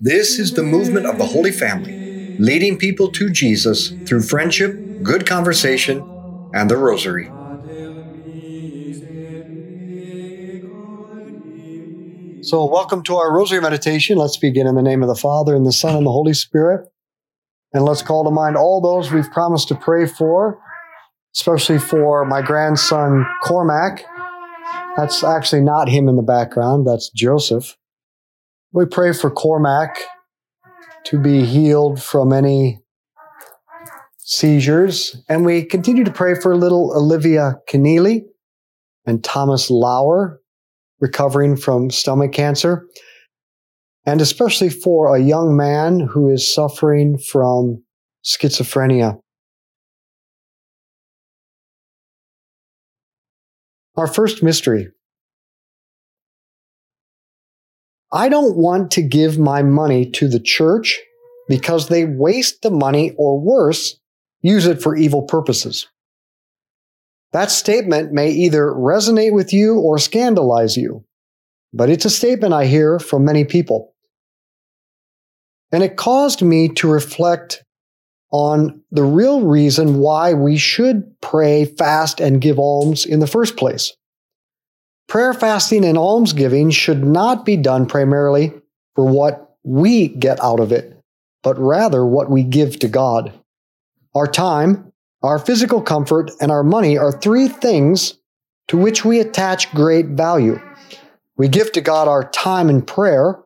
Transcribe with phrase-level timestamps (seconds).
[0.00, 1.98] This is the movement of the Holy Family,
[2.38, 6.06] leading people to Jesus through friendship, good conversation,
[6.54, 7.32] and the Rosary.
[12.40, 14.16] So, welcome to our Rosary meditation.
[14.16, 16.88] Let's begin in the name of the Father, and the Son, and the Holy Spirit.
[17.74, 20.58] And let's call to mind all those we've promised to pray for,
[21.36, 24.02] especially for my grandson, Cormac.
[25.00, 27.74] That's actually not him in the background, that's Joseph.
[28.70, 29.96] We pray for Cormac
[31.06, 32.80] to be healed from any
[34.18, 35.16] seizures.
[35.26, 38.24] And we continue to pray for little Olivia Keneally
[39.06, 40.38] and Thomas Lauer,
[41.00, 42.86] recovering from stomach cancer.
[44.04, 47.82] And especially for a young man who is suffering from
[48.22, 49.18] schizophrenia.
[53.96, 54.88] Our first mystery
[58.12, 61.00] I don't want to give my money to the church
[61.48, 64.00] because they waste the money or worse,
[64.42, 65.88] use it for evil purposes.
[67.32, 71.04] That statement may either resonate with you or scandalize you,
[71.72, 73.94] but it's a statement I hear from many people.
[75.70, 77.62] And it caused me to reflect
[78.30, 83.56] on the real reason why we should pray, fast, and give alms in the first
[83.56, 83.92] place.
[85.08, 88.52] Prayer, fasting, and almsgiving should not be done primarily
[88.94, 90.96] for what we get out of it,
[91.42, 93.32] but rather what we give to God.
[94.14, 94.92] Our time,
[95.22, 98.18] our physical comfort, and our money are three things
[98.68, 100.60] to which we attach great value.
[101.36, 103.40] We give to God our time in prayer.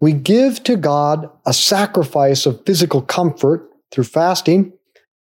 [0.00, 4.72] We give to God a sacrifice of physical comfort through fasting.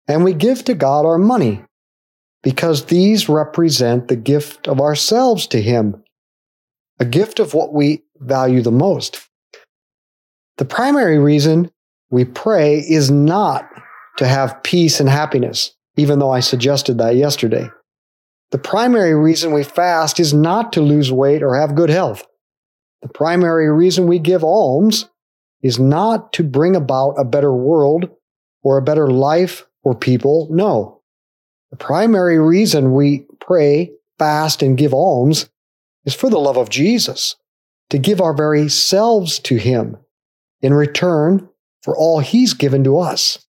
[0.08, 1.64] And we give to God our money
[2.44, 6.03] because these represent the gift of ourselves to Him,
[7.00, 9.28] a gift of what we value the most.
[10.58, 11.72] The primary reason
[12.11, 13.67] we pray is not
[14.17, 17.70] to have peace and happiness, even though I suggested that yesterday.
[18.52, 22.26] The primary reason we fast is not to lose weight or have good health.
[23.02, 25.10] The primary reason we give alms
[25.61, 28.10] is not to bring about a better world
[28.64, 30.47] or a better life for people.
[30.52, 31.02] No,
[31.71, 35.49] the primary reason we pray, fast, and give alms
[36.05, 37.36] is for the love of Jesus,
[37.89, 39.98] to give our very selves to Him
[40.61, 41.48] in return
[41.81, 43.45] for all He's given to us.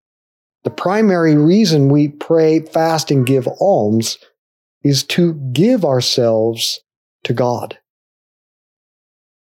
[0.65, 4.19] The primary reason we pray, fast, and give alms
[4.83, 6.81] is to give ourselves
[7.25, 7.79] to God.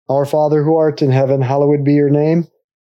[0.07, 2.47] Our Father who art in heaven, hallowed be your name.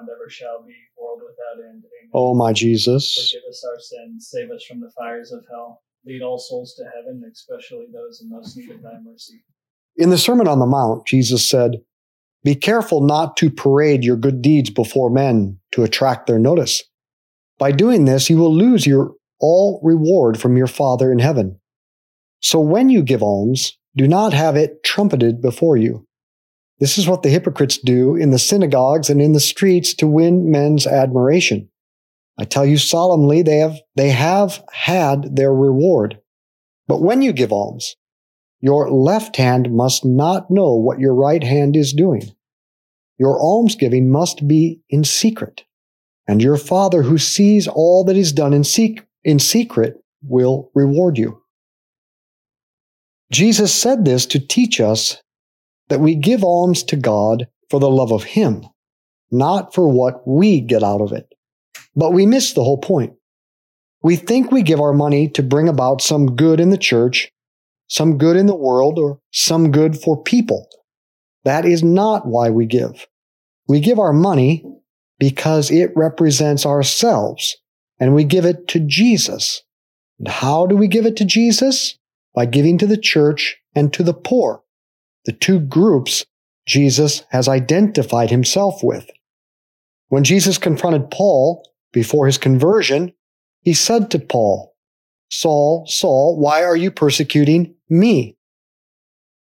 [0.00, 1.84] and ever shall be, world without end.
[1.84, 2.10] Amen.
[2.14, 3.14] O my Jesus.
[3.14, 5.82] Forgive us our sins, save us from the fires of hell.
[6.04, 9.42] Lead all souls to heaven, especially those in most need of thy mercy.
[9.96, 11.76] In the Sermon on the Mount, Jesus said,
[12.44, 16.82] Be careful not to parade your good deeds before men to attract their notice.
[17.58, 21.58] By doing this, you will lose your all reward from your Father in heaven.
[22.40, 26.05] So when you give alms, do not have it trumpeted before you.
[26.78, 30.50] This is what the hypocrites do in the synagogues and in the streets to win
[30.50, 31.70] men's admiration.
[32.38, 36.18] I tell you solemnly, they have, they have had their reward.
[36.86, 37.96] But when you give alms,
[38.60, 42.22] your left hand must not know what your right hand is doing.
[43.18, 45.64] Your almsgiving must be in secret,
[46.28, 51.16] and your Father who sees all that is done in, sec- in secret will reward
[51.16, 51.42] you.
[53.32, 55.22] Jesus said this to teach us
[55.88, 58.64] that we give alms to God for the love of Him,
[59.30, 61.32] not for what we get out of it.
[61.94, 63.14] But we miss the whole point.
[64.02, 67.32] We think we give our money to bring about some good in the church,
[67.88, 70.68] some good in the world, or some good for people.
[71.44, 73.06] That is not why we give.
[73.68, 74.64] We give our money
[75.18, 77.56] because it represents ourselves,
[77.98, 79.62] and we give it to Jesus.
[80.18, 81.98] And how do we give it to Jesus?
[82.34, 84.62] By giving to the church and to the poor,
[85.26, 86.24] the two groups
[86.66, 89.08] Jesus has identified himself with.
[90.08, 93.12] When Jesus confronted Paul before his conversion,
[93.62, 94.74] he said to Paul,
[95.30, 98.36] Saul, Saul, why are you persecuting me?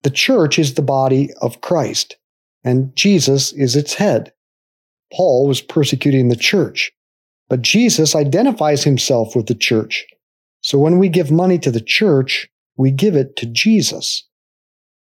[0.03, 2.17] The church is the body of Christ,
[2.63, 4.33] and Jesus is its head.
[5.13, 6.91] Paul was persecuting the church,
[7.47, 10.05] but Jesus identifies himself with the church.
[10.61, 14.27] So when we give money to the church, we give it to Jesus.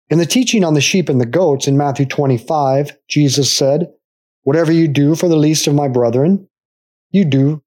[0.08, 3.92] In the teaching on the sheep and the goats in Matthew 25, Jesus said,
[4.44, 6.48] Whatever you do for the least of my brethren,
[7.10, 7.62] you do.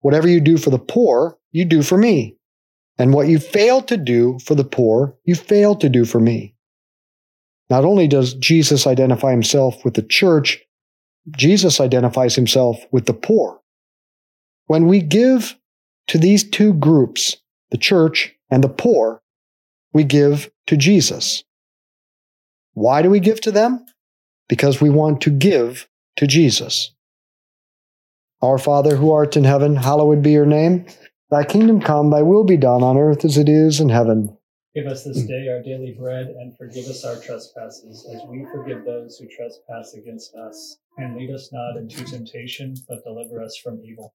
[0.00, 2.36] Whatever you do for the poor, you do for me.
[2.98, 6.56] And what you fail to do for the poor, you fail to do for me.
[7.70, 10.58] Not only does Jesus identify himself with the church,
[11.30, 13.60] Jesus identifies himself with the poor.
[14.66, 15.56] When we give
[16.08, 17.36] to these two groups,
[17.70, 19.22] the church and the poor,
[19.92, 21.44] we give to Jesus.
[22.78, 23.84] Why do we give to them?
[24.48, 26.92] Because we want to give to Jesus.
[28.40, 30.86] Our Father who art in heaven, hallowed be your name.
[31.28, 34.38] Thy kingdom come, thy will be done on earth as it is in heaven.
[34.76, 35.26] Give us this mm.
[35.26, 39.94] day our daily bread, and forgive us our trespasses, as we forgive those who trespass
[39.94, 40.78] against us.
[40.98, 44.14] And lead us not into temptation, but deliver us from evil.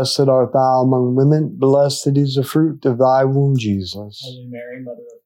[0.29, 1.55] art thou among women.
[1.57, 4.21] Blessed is the fruit of thy womb, Jesus.
[4.23, 5.01] Holy Mary, Mother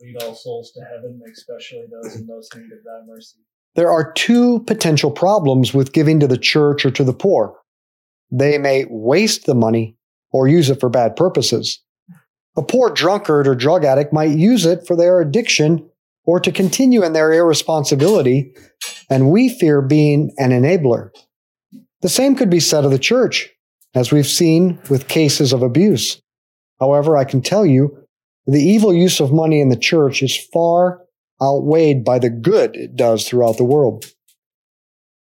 [0.00, 3.38] Lead all souls to heaven, especially those in most need of thy mercy.
[3.74, 7.56] There are two potential problems with giving to the church or to the poor.
[8.30, 9.96] They may waste the money
[10.30, 11.82] or use it for bad purposes.
[12.56, 15.88] A poor drunkard or drug addict might use it for their addiction
[16.24, 18.52] or to continue in their irresponsibility,
[19.08, 21.10] and we fear being an enabler.
[22.02, 23.48] The same could be said of the church,
[23.94, 26.20] as we've seen with cases of abuse.
[26.78, 28.06] However, I can tell you
[28.52, 31.02] the evil use of money in the church is far
[31.42, 34.06] outweighed by the good it does throughout the world.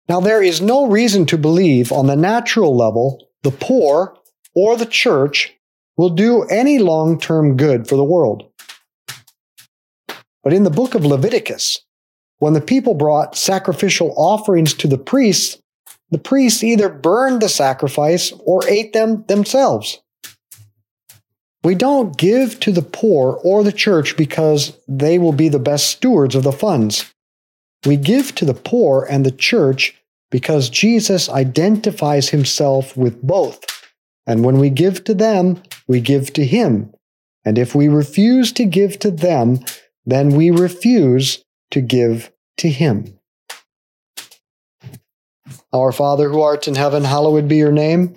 [0.08, 4.16] Now, there is no reason to believe on the natural level the poor
[4.54, 5.54] or the church
[5.96, 8.50] will do any long term good for the world.
[10.44, 11.80] But in the book of Leviticus,
[12.38, 15.60] when the people brought sacrificial offerings to the priests,
[16.10, 20.00] the priests either burned the sacrifice or ate them themselves.
[21.64, 25.88] We don't give to the poor or the church because they will be the best
[25.88, 27.12] stewards of the funds.
[27.84, 30.00] We give to the poor and the church
[30.30, 33.64] because Jesus identifies himself with both.
[34.26, 36.92] And when we give to them, we give to him.
[37.44, 39.60] And if we refuse to give to them,
[40.04, 43.18] then we refuse to give to him.
[45.72, 48.16] Our Father who art in heaven, hallowed be your name.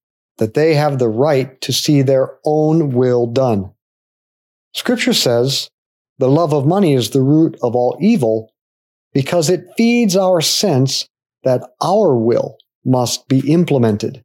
[0.37, 3.71] that they have the right to see their own will done.
[4.73, 5.69] Scripture says
[6.17, 8.53] the love of money is the root of all evil
[9.13, 11.07] because it feeds our sense
[11.43, 14.23] that our will must be implemented.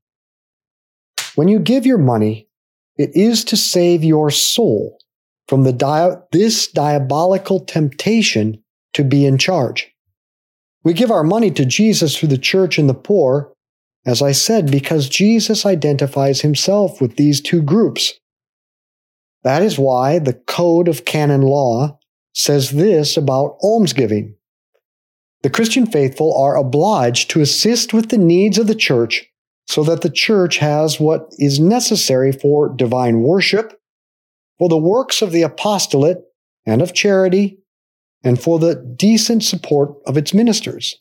[1.35, 2.49] When you give your money,
[2.97, 4.99] it is to save your soul
[5.49, 8.63] from the this diabolical temptation
[8.95, 9.93] to be in charge.
[10.83, 13.53] We give our money to Jesus through the church and the poor,
[14.07, 18.15] as I said, because Jesus identifies himself with these two groups.
[19.43, 21.99] That is why the Code of Canon Law
[22.33, 24.37] says this about almsgiving.
[25.43, 29.27] The Christian faithful are obliged to assist with the needs of the church
[29.67, 33.81] so that the church has what is necessary for divine worship,
[34.59, 36.19] for the works of the apostolate
[36.65, 37.59] and of charity,
[38.23, 41.01] and for the decent support of its ministers.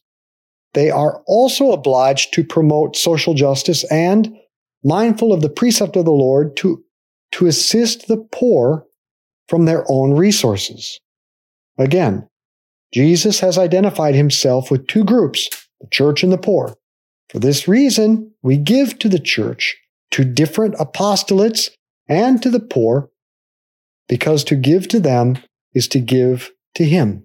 [0.76, 4.38] They are also obliged to promote social justice and,
[4.84, 6.84] mindful of the precept of the Lord, to,
[7.32, 8.86] to assist the poor
[9.48, 11.00] from their own resources.
[11.78, 12.28] Again,
[12.94, 16.76] Jesus has identified himself with two groups, the church and the poor.
[17.30, 19.78] For this reason, we give to the church,
[20.12, 21.70] to different apostolates,
[22.08, 23.10] and to the poor,
[24.10, 25.38] because to give to them
[25.74, 27.25] is to give to him.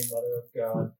[0.09, 0.91] Mother of God,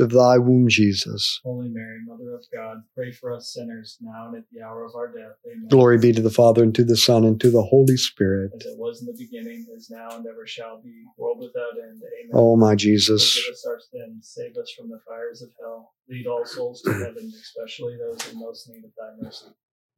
[0.00, 1.40] of thy womb, Jesus.
[1.44, 4.94] Holy Mary, Mother of God, pray for us sinners, now and at the hour of
[4.94, 5.36] our death.
[5.46, 5.68] Amen.
[5.68, 8.52] Glory be to the Father, and to the Son, and to the Holy Spirit.
[8.54, 12.02] As it was in the beginning, is now, and ever shall be, world without end.
[12.22, 12.32] Amen.
[12.32, 13.34] Oh, my Jesus.
[13.34, 16.92] Forgive us our sins, save us from the fires of hell, lead all souls to
[16.92, 19.46] heaven, especially those in most need of thy mercy.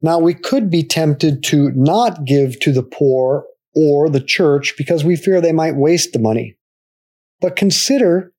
[0.01, 5.05] Now, we could be tempted to not give to the poor or the church because
[5.05, 6.57] we fear they might waste the money.
[7.39, 8.32] But consider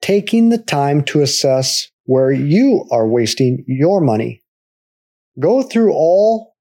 [0.00, 4.42] taking the time to assess where you are wasting your money.
[5.38, 6.54] Go through all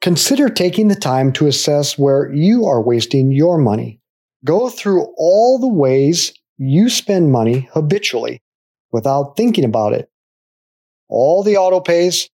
[0.00, 4.00] Consider taking the time to assess where you are wasting your money.
[4.46, 8.40] Go through all the ways you spend money habitually
[8.92, 10.10] without thinking about it.
[11.08, 12.30] All the auto pays,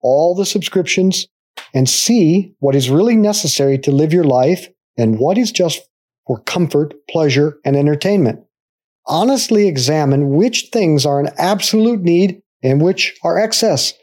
[0.00, 1.28] all the subscriptions,
[1.74, 5.82] and see what is really necessary to live your life and what is just
[6.26, 8.40] for comfort, pleasure, and entertainment.
[9.06, 13.94] Honestly examine which things are an absolute need and which are excess.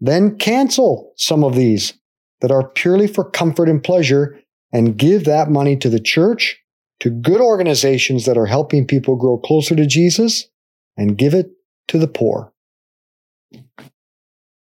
[0.00, 1.94] Then cancel some of these
[2.40, 4.38] that are purely for comfort and pleasure
[4.72, 6.60] and give that money to the church,
[7.00, 10.48] to good organizations that are helping people grow closer to Jesus,
[10.96, 11.50] and give it
[11.88, 12.52] to the poor.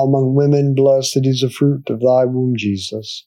[0.00, 3.26] among women, blessed is the fruit of thy womb, Jesus.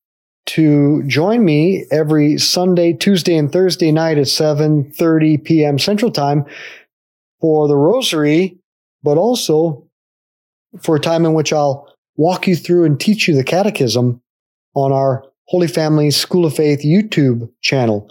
[0.47, 5.79] to join me every Sunday, Tuesday, and Thursday night at 7:30 p.m.
[5.79, 6.45] Central Time
[7.39, 8.57] for the Rosary,
[9.03, 9.87] but also
[10.81, 14.21] for a time in which I'll walk you through and teach you the Catechism
[14.73, 18.09] on our Holy Family School of Faith YouTube channel.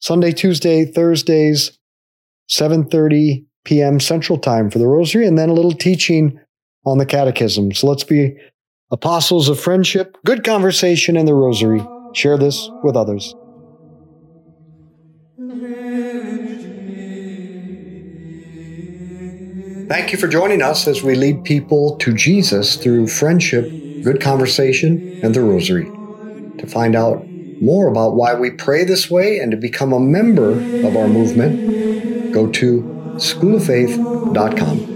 [0.00, 1.78] Sunday, Tuesday, Thursdays,
[2.50, 4.00] 7:30 p.m.
[4.00, 6.38] Central Time for the Rosary, and then a little teaching
[6.84, 7.72] on the Catechism.
[7.72, 8.36] So let's be
[8.92, 11.82] apostles of friendship, good conversation, and the Rosary.
[12.12, 13.34] Share this with others.
[19.88, 23.64] Thank you for joining us as we lead people to Jesus through friendship,
[24.02, 25.86] good conversation, and the Rosary.
[26.58, 27.26] To find out
[27.60, 30.52] more about why we pray this way and to become a member
[30.86, 32.82] of our movement, go to
[33.16, 34.91] schooloffaith.com.